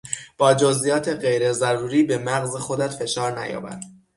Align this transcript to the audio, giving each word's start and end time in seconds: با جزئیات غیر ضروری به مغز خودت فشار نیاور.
با 0.37 0.53
جزئیات 0.53 1.09
غیر 1.09 1.51
ضروری 1.53 2.03
به 2.03 2.17
مغز 2.17 2.55
خودت 2.55 2.91
فشار 2.93 3.39
نیاور. 3.39 3.79